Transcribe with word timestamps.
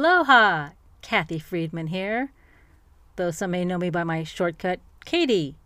Aloha! 0.00 0.70
Kathy 1.02 1.38
Friedman 1.38 1.88
here, 1.88 2.32
though 3.16 3.30
some 3.30 3.50
may 3.50 3.66
know 3.66 3.76
me 3.76 3.90
by 3.90 4.02
my 4.02 4.24
shortcut, 4.24 4.80
Katie. 5.04 5.56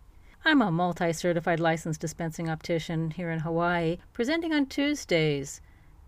I'm 0.44 0.60
a 0.60 0.72
multi 0.72 1.12
certified 1.12 1.60
licensed 1.60 2.00
dispensing 2.00 2.50
optician 2.50 3.12
here 3.12 3.30
in 3.30 3.38
Hawaii, 3.38 3.98
presenting 4.12 4.52
on 4.52 4.66
Tuesdays. 4.66 5.60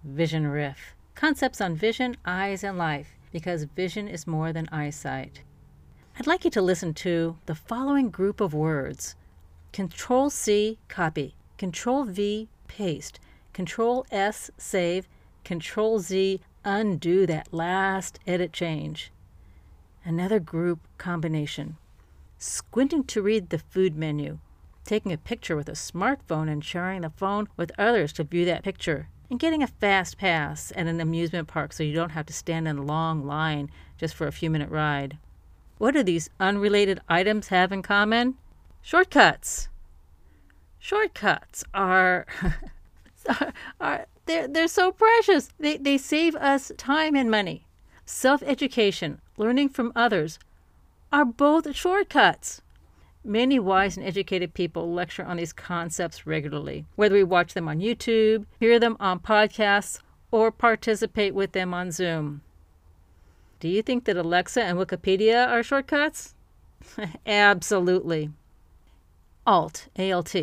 Vision 0.02 0.48
Riff 0.48 0.96
Concepts 1.14 1.60
on 1.60 1.76
Vision, 1.76 2.16
Eyes, 2.24 2.64
and 2.64 2.76
Life, 2.76 3.14
because 3.30 3.62
vision 3.62 4.08
is 4.08 4.26
more 4.26 4.52
than 4.52 4.68
eyesight. 4.72 5.42
I'd 6.18 6.26
like 6.26 6.44
you 6.44 6.50
to 6.50 6.60
listen 6.60 6.94
to 6.94 7.38
the 7.46 7.54
following 7.54 8.10
group 8.10 8.40
of 8.40 8.52
words 8.52 9.14
Control 9.72 10.30
C, 10.30 10.80
copy. 10.88 11.36
Control 11.58 12.02
V, 12.02 12.48
paste. 12.66 13.20
Control 13.52 14.04
S, 14.10 14.50
save. 14.58 15.06
Control 15.44 16.00
Z, 16.00 16.40
undo 16.66 17.26
that 17.26 17.54
last 17.54 18.18
edit 18.26 18.52
change. 18.52 19.12
Another 20.04 20.40
group 20.40 20.80
combination. 20.98 21.76
Squinting 22.38 23.04
to 23.04 23.22
read 23.22 23.48
the 23.48 23.58
food 23.58 23.96
menu. 23.96 24.38
Taking 24.84 25.12
a 25.12 25.18
picture 25.18 25.56
with 25.56 25.68
a 25.68 25.72
smartphone 25.72 26.50
and 26.50 26.62
sharing 26.62 27.00
the 27.00 27.10
phone 27.10 27.48
with 27.56 27.72
others 27.78 28.12
to 28.14 28.24
view 28.24 28.44
that 28.44 28.64
picture. 28.64 29.08
And 29.30 29.38
getting 29.40 29.62
a 29.62 29.68
fast 29.68 30.18
pass 30.18 30.72
at 30.76 30.86
an 30.86 31.00
amusement 31.00 31.48
park 31.48 31.72
so 31.72 31.82
you 31.82 31.94
don't 31.94 32.10
have 32.10 32.26
to 32.26 32.32
stand 32.32 32.68
in 32.68 32.78
a 32.78 32.84
long 32.84 33.24
line 33.24 33.70
just 33.96 34.14
for 34.14 34.26
a 34.26 34.32
few 34.32 34.50
minute 34.50 34.70
ride. 34.70 35.18
What 35.78 35.94
do 35.94 36.02
these 36.02 36.30
unrelated 36.40 37.00
items 37.08 37.48
have 37.48 37.72
in 37.72 37.82
common? 37.82 38.36
Shortcuts. 38.82 39.68
Shortcuts 40.78 41.64
are, 41.74 42.26
are, 43.28 43.52
are 43.80 44.06
they're, 44.26 44.48
they're 44.48 44.68
so 44.68 44.92
precious. 44.92 45.48
They, 45.58 45.76
they 45.76 45.98
save 45.98 46.34
us 46.36 46.72
time 46.76 47.16
and 47.16 47.30
money. 47.30 47.66
Self 48.04 48.42
education, 48.42 49.20
learning 49.36 49.70
from 49.70 49.92
others, 49.96 50.38
are 51.12 51.24
both 51.24 51.74
shortcuts. 51.74 52.60
Many 53.24 53.58
wise 53.58 53.96
and 53.96 54.06
educated 54.06 54.54
people 54.54 54.92
lecture 54.92 55.24
on 55.24 55.38
these 55.38 55.52
concepts 55.52 56.26
regularly, 56.26 56.84
whether 56.94 57.16
we 57.16 57.24
watch 57.24 57.54
them 57.54 57.68
on 57.68 57.80
YouTube, 57.80 58.46
hear 58.60 58.78
them 58.78 58.96
on 59.00 59.18
podcasts, 59.18 59.98
or 60.30 60.52
participate 60.52 61.34
with 61.34 61.52
them 61.52 61.74
on 61.74 61.90
Zoom. 61.90 62.42
Do 63.58 63.68
you 63.68 63.82
think 63.82 64.04
that 64.04 64.16
Alexa 64.16 64.62
and 64.62 64.78
Wikipedia 64.78 65.48
are 65.48 65.62
shortcuts? 65.62 66.34
Absolutely. 67.26 68.30
ALT, 69.46 69.88
ALT. 69.98 70.34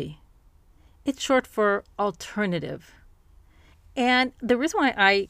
It's 1.04 1.22
short 1.22 1.46
for 1.46 1.84
alternative. 1.98 2.92
And 3.96 4.32
the 4.40 4.56
reason 4.56 4.80
why 4.80 4.94
I 4.96 5.28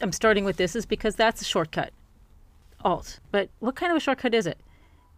am 0.00 0.12
starting 0.12 0.44
with 0.44 0.56
this 0.56 0.74
is 0.74 0.86
because 0.86 1.16
that's 1.16 1.42
a 1.42 1.44
shortcut, 1.44 1.92
alt. 2.82 3.20
But 3.30 3.50
what 3.58 3.76
kind 3.76 3.90
of 3.90 3.96
a 3.96 4.00
shortcut 4.00 4.34
is 4.34 4.46
it? 4.46 4.58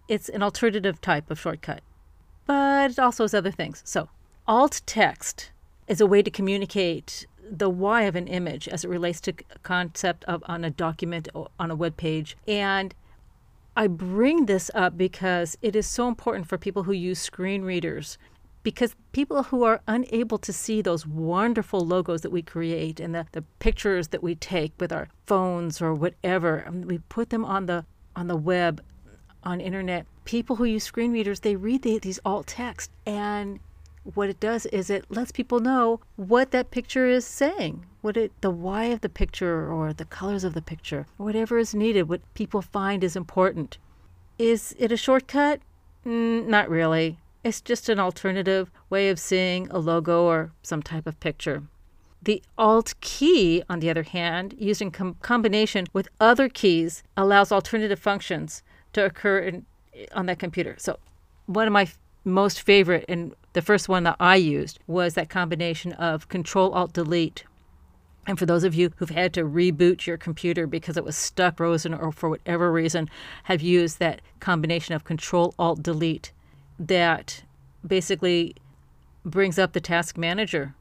It's 0.08 0.28
an 0.28 0.42
alternative 0.42 1.00
type 1.00 1.30
of 1.30 1.38
shortcut, 1.38 1.83
but 2.46 2.91
it 2.91 2.98
also 2.98 3.24
has 3.24 3.34
other 3.34 3.52
things. 3.52 3.83
So, 3.84 4.08
alt 4.46 4.83
text 4.86 5.52
is 5.86 6.00
a 6.00 6.06
way 6.06 6.22
to 6.22 6.30
communicate 6.30 7.27
the 7.48 7.70
why 7.70 8.02
of 8.02 8.16
an 8.16 8.28
image 8.28 8.68
as 8.68 8.84
it 8.84 8.88
relates 8.88 9.20
to 9.20 9.33
concept 9.62 10.24
of 10.24 10.42
on 10.46 10.64
a 10.64 10.70
document 10.70 11.28
on 11.58 11.70
a 11.70 11.74
web 11.74 11.96
page 11.96 12.36
and 12.46 12.94
I 13.77 13.86
bring 13.86 14.46
this 14.46 14.70
up 14.74 14.96
because 14.96 15.56
it 15.62 15.74
is 15.74 15.86
so 15.86 16.06
important 16.08 16.46
for 16.46 16.58
people 16.58 16.84
who 16.84 16.92
use 16.92 17.18
screen 17.18 17.62
readers 17.62 18.18
because 18.62 18.94
people 19.12 19.44
who 19.44 19.64
are 19.64 19.80
unable 19.86 20.38
to 20.38 20.52
see 20.52 20.82
those 20.82 21.06
wonderful 21.06 21.80
logos 21.80 22.20
that 22.22 22.30
we 22.30 22.42
create 22.42 23.00
and 23.00 23.14
the, 23.14 23.26
the 23.32 23.42
pictures 23.58 24.08
that 24.08 24.22
we 24.22 24.34
take 24.34 24.72
with 24.78 24.92
our 24.92 25.08
phones 25.26 25.80
or 25.80 25.94
whatever 25.94 26.66
mean, 26.70 26.86
we 26.86 26.98
put 26.98 27.30
them 27.30 27.44
on 27.44 27.66
the 27.66 27.84
on 28.16 28.26
the 28.26 28.36
web 28.36 28.82
on 29.42 29.60
internet. 29.60 30.06
People 30.24 30.56
who 30.56 30.64
use 30.64 30.84
screen 30.84 31.12
readers 31.12 31.40
they 31.40 31.56
read 31.56 31.82
the, 31.82 31.98
these 31.98 32.20
alt 32.24 32.46
text 32.46 32.90
and 33.06 33.60
what 34.14 34.28
it 34.28 34.40
does 34.40 34.66
is 34.66 34.90
it 34.90 35.04
lets 35.10 35.30
people 35.30 35.60
know 35.60 36.00
what 36.16 36.50
that 36.52 36.70
picture 36.70 37.06
is 37.06 37.24
saying 37.24 37.84
what 38.00 38.16
it 38.16 38.32
the 38.40 38.50
why 38.50 38.84
of 38.84 39.02
the 39.02 39.10
picture 39.10 39.70
or 39.70 39.92
the 39.92 40.06
colors 40.06 40.42
of 40.42 40.54
the 40.54 40.62
picture 40.62 41.06
whatever 41.18 41.58
is 41.58 41.74
needed 41.74 42.08
what 42.08 42.20
people 42.34 42.62
find 42.62 43.04
is 43.04 43.16
important. 43.16 43.78
Is 44.38 44.74
it 44.78 44.90
a 44.90 44.96
shortcut? 44.96 45.60
Mm, 46.06 46.46
not 46.46 46.70
really 46.70 47.18
it's 47.42 47.61
just 47.61 47.89
an 47.89 47.98
alternative 47.98 48.70
way 48.90 49.08
of 49.08 49.18
seeing 49.18 49.68
a 49.70 49.78
logo 49.78 50.24
or 50.24 50.52
some 50.62 50.83
type 50.83 51.06
of 51.06 51.18
picture. 51.20 51.62
The 52.23 52.42
Alt 52.58 52.95
key, 53.01 53.62
on 53.68 53.80
the 53.80 53.89
other 53.89 54.02
hand, 54.02 54.55
used 54.58 54.83
in 54.83 54.90
com- 54.90 55.17
combination 55.23 55.86
with 55.95 56.08
other 56.20 56.51
keys, 56.51 57.02
allows 57.17 57.51
alternative 57.51 57.98
functions 57.98 58.62
to 58.92 59.06
occur 59.06 59.39
in, 59.39 59.67
on 60.12 60.27
that 60.27 60.39
computer. 60.39 60.74
So, 60.78 60.98
one 61.46 61.67
of 61.67 61.73
my 61.73 61.83
f- 61.83 61.98
most 62.24 62.61
favorite, 62.61 63.06
and 63.08 63.34
the 63.55 63.62
first 63.62 63.89
one 63.89 64.05
that 64.05 64.17
I 64.20 64.36
used, 64.36 64.78
was 64.86 65.14
that 65.14 65.30
combination 65.30 65.92
of 65.95 66.28
Control 66.28 66.72
Alt 66.72 66.92
Delete. 66.92 67.45
And 68.27 68.39
for 68.39 68.45
those 68.45 68.64
of 68.64 68.74
you 68.74 68.90
who've 68.96 69.08
had 69.08 69.33
to 69.34 69.45
reboot 69.45 70.07
your 70.07 70.18
computer 70.18 70.67
because 70.67 70.98
it 70.98 71.05
was 71.05 71.17
stuck 71.17 71.57
frozen 71.57 71.95
or 71.95 72.12
for 72.12 72.28
whatever 72.28 72.70
reason, 72.70 73.08
have 73.45 73.62
used 73.62 73.98
that 73.98 74.20
combination 74.40 74.95
of 74.95 75.05
Control 75.05 75.55
Alt 75.58 75.83
Delete 75.83 76.33
that 76.80 77.45
basically 77.86 78.57
brings 79.24 79.58
up 79.58 79.73
the 79.73 79.80
task 79.80 80.17
manager 80.17 80.74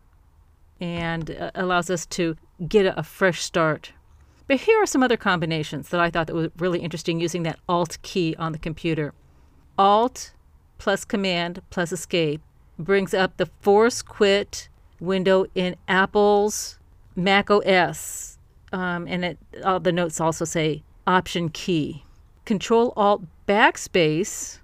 and 0.79 1.31
uh, 1.31 1.51
allows 1.55 1.89
us 1.89 2.05
to 2.05 2.37
get 2.67 2.85
a, 2.85 3.03
fresh 3.03 3.41
start. 3.41 3.91
But 4.47 4.61
here 4.61 4.81
are 4.81 4.85
some 4.85 5.03
other 5.03 5.17
combinations 5.17 5.89
that 5.89 5.99
I 5.99 6.09
thought 6.09 6.27
that 6.27 6.35
was 6.35 6.49
really 6.57 6.79
interesting 6.79 7.19
using 7.19 7.43
that 7.43 7.59
Alt 7.67 7.97
key 8.01 8.35
on 8.39 8.53
the 8.53 8.57
computer. 8.57 9.13
Alt 9.77 10.31
plus 10.77 11.05
Command 11.05 11.61
plus 11.69 11.91
Escape 11.91 12.41
brings 12.79 13.13
up 13.13 13.35
the 13.37 13.45
Force 13.45 14.01
Quit 14.01 14.69
window 14.99 15.45
in 15.53 15.75
Apple's 15.87 16.79
Mac 17.15 17.51
OS, 17.51 18.37
um, 18.71 19.05
and 19.07 19.25
it, 19.25 19.37
all 19.65 19.79
the 19.79 19.91
notes 19.91 20.21
also 20.21 20.45
say 20.45 20.83
Option 21.05 21.49
key. 21.49 22.05
Control 22.45 22.93
Alt 22.95 23.23
Backspace 23.47 24.58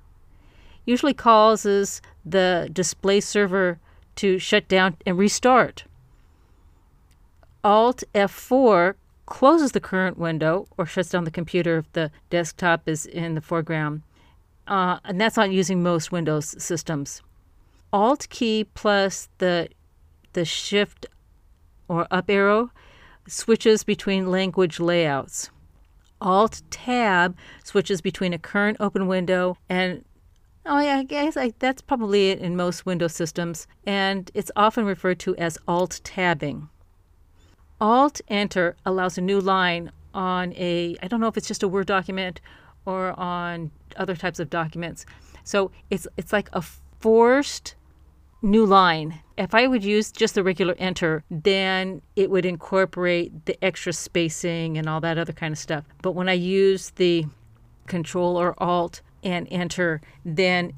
usually 0.85 1.13
causes 1.13 2.01
the 2.25 2.69
display 2.71 3.19
server 3.19 3.79
to 4.15 4.39
shut 4.39 4.67
down 4.67 4.95
and 5.05 5.17
restart. 5.17 5.85
Alt 7.63 8.03
F4 8.13 8.95
closes 9.25 9.71
the 9.71 9.79
current 9.79 10.17
window 10.17 10.67
or 10.77 10.85
shuts 10.85 11.09
down 11.09 11.23
the 11.23 11.31
computer 11.31 11.79
if 11.79 11.91
the 11.93 12.11
desktop 12.29 12.87
is 12.87 13.05
in 13.05 13.35
the 13.35 13.41
foreground. 13.41 14.03
Uh, 14.67 14.99
and 15.03 15.19
that's 15.19 15.37
not 15.37 15.51
using 15.51 15.81
most 15.81 16.11
Windows 16.11 16.55
systems. 16.61 17.21
Alt 17.91 18.27
key 18.29 18.65
plus 18.73 19.29
the 19.37 19.69
the 20.33 20.43
shift 20.43 21.05
or 21.87 22.07
up 22.11 22.29
arrow 22.29 22.69
switches 23.27 23.83
between 23.83 24.29
language 24.29 24.79
layouts. 24.79 25.49
Alt 26.21 26.61
tab 26.69 27.37
switches 27.63 28.01
between 28.01 28.33
a 28.33 28.39
current 28.39 28.77
open 28.79 29.07
window 29.07 29.57
and 29.69 30.03
Oh, 30.67 30.79
yeah, 30.79 30.97
I 30.97 31.03
guess 31.03 31.37
I, 31.37 31.53
that's 31.59 31.81
probably 31.83 32.31
it 32.31 32.39
in 32.39 32.55
most 32.55 32.87
Windows 32.87 33.13
systems, 33.13 33.67
and 33.85 34.31
it's 34.33 34.51
often 34.55 34.85
referred 34.85 35.19
to 35.19 35.35
as 35.35 35.59
Alt 35.67 36.01
tabbing. 36.03 36.69
Alt 37.79 38.21
Enter 38.29 38.75
allows 38.83 39.17
a 39.17 39.21
new 39.21 39.39
line 39.39 39.91
on 40.13 40.53
a, 40.53 40.97
I 41.03 41.07
don't 41.07 41.19
know 41.19 41.27
if 41.27 41.37
it's 41.37 41.47
just 41.47 41.61
a 41.61 41.67
Word 41.67 41.85
document 41.85 42.41
or 42.85 43.19
on 43.19 43.69
other 43.97 44.15
types 44.15 44.39
of 44.39 44.49
documents. 44.49 45.05
So 45.43 45.71
it's 45.89 46.07
it's 46.17 46.33
like 46.33 46.49
a 46.53 46.63
forced 46.99 47.75
new 48.41 48.65
line. 48.65 49.19
If 49.37 49.53
I 49.53 49.67
would 49.67 49.83
use 49.83 50.11
just 50.11 50.35
the 50.35 50.43
regular 50.43 50.75
enter, 50.79 51.23
then 51.29 52.01
it 52.15 52.29
would 52.29 52.45
incorporate 52.45 53.45
the 53.45 53.63
extra 53.63 53.93
spacing 53.93 54.77
and 54.77 54.87
all 54.87 55.01
that 55.01 55.17
other 55.17 55.33
kind 55.33 55.51
of 55.51 55.57
stuff. 55.57 55.83
But 56.01 56.13
when 56.13 56.29
I 56.29 56.33
use 56.33 56.91
the 56.91 57.25
control 57.87 58.37
or 58.37 58.55
alt 58.57 59.01
and 59.25 59.47
enter, 59.51 59.99
then 60.23 60.71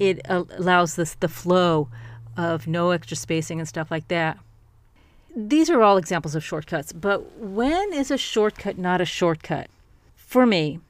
it 0.00 0.20
allows 0.24 0.96
this 0.96 1.14
the 1.16 1.28
flow 1.28 1.88
of 2.36 2.66
no 2.66 2.90
extra 2.90 3.16
spacing 3.16 3.60
and 3.60 3.68
stuff 3.68 3.90
like 3.90 4.08
that. 4.08 4.38
These 5.36 5.70
are 5.70 5.82
all 5.82 5.98
examples 5.98 6.34
of 6.34 6.42
shortcuts, 6.42 6.92
but 6.92 7.38
when 7.38 7.92
is 7.92 8.10
a 8.10 8.18
shortcut 8.18 8.78
not 8.78 9.00
a 9.00 9.04
shortcut? 9.04 9.68
For 10.16 10.46
me, 10.46 10.80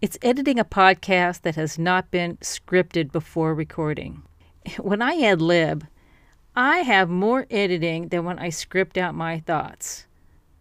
it's 0.00 0.18
editing 0.22 0.60
a 0.60 0.64
podcast 0.64 1.42
that 1.42 1.56
has 1.56 1.78
not 1.78 2.10
been 2.10 2.36
scripted 2.36 3.10
before 3.10 3.54
recording. 3.54 4.22
When 4.78 5.00
I 5.00 5.18
ad 5.20 5.40
lib, 5.40 5.86
I 6.54 6.78
have 6.78 7.08
more 7.08 7.46
editing 7.50 8.08
than 8.08 8.24
when 8.24 8.38
I 8.38 8.50
script 8.50 8.98
out 8.98 9.14
my 9.14 9.40
thoughts. 9.40 10.06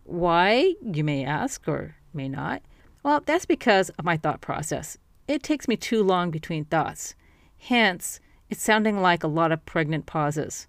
Why, 0.05 0.75
you 0.81 1.03
may 1.03 1.25
ask, 1.25 1.67
or 1.67 1.95
may 2.13 2.29
not. 2.29 2.61
Well, 3.03 3.21
that's 3.25 3.45
because 3.45 3.89
of 3.89 4.05
my 4.05 4.15
thought 4.15 4.39
process. 4.39 4.97
It 5.27 5.43
takes 5.43 5.67
me 5.67 5.75
too 5.75 6.03
long 6.03 6.31
between 6.31 6.65
thoughts. 6.65 7.15
Hence, 7.59 8.19
it's 8.49 8.61
sounding 8.61 9.01
like 9.01 9.23
a 9.23 9.27
lot 9.27 9.51
of 9.51 9.65
pregnant 9.65 10.05
pauses. 10.05 10.67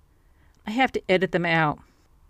I 0.67 0.73
have 0.73 0.93
to 0.93 1.03
edit 1.09 1.33
them 1.33 1.47
out. 1.47 1.79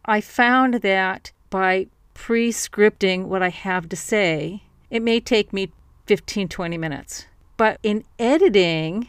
I 0.04 0.20
found 0.20 0.74
that 0.74 1.32
by 1.50 1.86
pre 2.14 2.50
scripting 2.50 3.24
what 3.24 3.42
I 3.42 3.48
have 3.48 3.88
to 3.88 3.96
say 3.96 4.62
it 4.90 5.02
may 5.02 5.20
take 5.20 5.52
me 5.52 5.70
15, 6.06 6.48
20 6.48 6.78
minutes. 6.78 7.26
But 7.56 7.78
in 7.82 8.04
editing, 8.18 9.08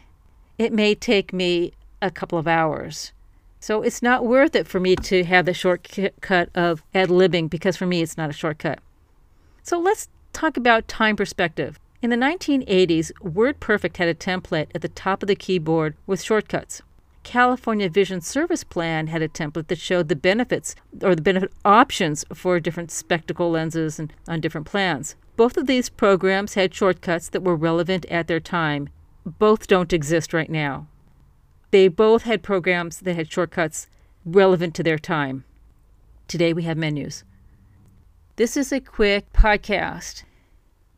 it 0.58 0.74
may 0.74 0.96
take 0.96 1.32
me 1.32 1.74
a 2.02 2.12
couple 2.12 2.38
of 2.38 2.48
hours. 2.48 3.14
So 3.62 3.82
it's 3.82 4.02
not 4.02 4.26
worth 4.26 4.56
it 4.56 4.68
for 4.68 4.80
me 4.80 4.96
to 4.96 5.24
have 5.26 5.46
the 5.46 5.54
shortcut 5.54 6.50
of 6.56 6.84
ad 6.94 7.10
libbing 7.10 7.50
because 7.50 7.78
for 7.78 7.86
me 7.86 8.02
it's 8.02 8.18
not 8.18 8.30
a 8.30 8.34
shortcut. 8.34 8.80
So 9.64 9.80
let's 9.80 10.10
talk 10.34 10.58
about 10.58 10.88
time 10.88 11.16
perspective. 11.16 11.80
In 12.02 12.10
the 12.10 12.16
1980s, 12.16 13.12
WordPerfect 13.22 13.98
had 13.98 14.08
a 14.08 14.14
template 14.14 14.68
at 14.74 14.82
the 14.82 14.88
top 14.88 15.22
of 15.22 15.28
the 15.28 15.36
keyboard 15.36 15.98
with 16.08 16.22
shortcuts. 16.22 16.82
California 17.24 17.90
Vision 17.90 18.22
Service 18.22 18.64
Plan 18.64 19.08
had 19.08 19.22
a 19.22 19.28
template 19.28 19.68
that 19.68 19.80
showed 19.80 20.08
the 20.08 20.16
benefits 20.16 20.76
or 21.02 21.14
the 21.14 21.22
benefit 21.22 21.52
options 21.66 22.24
for 22.34 22.58
different 22.62 22.90
spectacle 22.90 23.52
lenses 23.52 24.00
and 24.00 24.14
on 24.30 24.40
different 24.40 24.66
plans. 24.66 25.18
Both 25.36 25.58
of 25.58 25.68
these 25.68 25.90
programs 25.90 26.54
had 26.54 26.74
shortcuts 26.74 27.28
that 27.30 27.44
were 27.44 27.56
relevant 27.56 28.06
at 28.06 28.28
their 28.28 28.40
time. 28.40 28.88
Both 29.26 29.68
don't 29.68 29.92
exist 29.92 30.34
right 30.34 30.50
now. 30.50 30.88
They 31.72 31.90
both 31.90 32.24
had 32.24 32.42
programs 32.42 33.00
that 33.02 33.18
had 33.18 33.30
shortcuts 33.30 33.90
relevant 34.24 34.74
to 34.76 34.84
their 34.84 34.98
time. 34.98 35.44
Today 36.30 36.54
we 36.54 36.64
have 36.64 36.78
menus. 36.78 37.26
This 38.38 38.56
is 38.56 38.72
a 38.72 38.80
quick 38.80 39.34
podcast. 39.34 40.24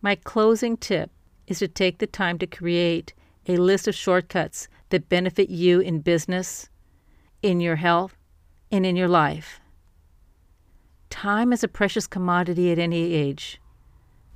My 0.04 0.16
closing 0.16 0.78
tip 0.78 1.12
is 1.46 1.60
to 1.60 1.68
take 1.68 2.00
the 2.00 2.08
time 2.08 2.40
to 2.40 2.48
create 2.48 3.14
a 3.48 3.58
list 3.58 3.88
of 3.88 3.94
shortcuts 3.94 4.68
that 4.90 5.10
benefit 5.10 5.50
you 5.50 5.80
in 5.80 6.00
business, 6.00 6.70
in 7.44 7.60
your 7.60 7.76
health, 7.76 8.16
and 8.72 8.84
in 8.84 8.96
your 8.96 9.08
life. 9.08 9.60
Time 11.12 11.54
is 11.54 11.64
a 11.64 11.68
precious 11.68 12.08
commodity 12.08 12.72
at 12.72 12.80
any 12.80 13.14
age. 13.14 13.62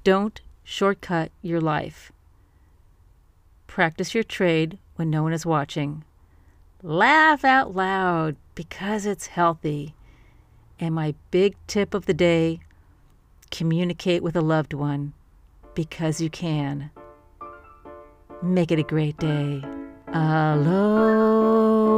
Don't 0.04 0.40
shortcut 0.64 1.32
your 1.42 1.62
life. 1.62 2.12
Practice 3.66 4.14
your 4.14 4.24
trade 4.24 4.78
when 4.98 5.10
no 5.10 5.24
one 5.24 5.34
is 5.34 5.48
watching. 5.48 6.04
Laugh 6.84 7.44
out 7.44 7.74
loud 7.74 8.36
because 8.54 9.08
it's 9.08 9.28
healthy. 9.28 9.96
And 10.80 10.94
my 10.94 11.16
big 11.32 11.56
tip 11.66 11.96
of 11.96 12.06
the 12.06 12.14
day 12.14 12.60
communicate 13.50 14.22
with 14.22 14.36
a 14.36 14.42
loved 14.42 14.74
one 14.74 15.14
because 15.76 16.20
you 16.20 16.30
can. 16.30 16.90
Make 18.42 18.72
it 18.72 18.80
a 18.80 18.84
great 18.84 19.18
day. 19.18 19.62
Aloha. 20.14 21.95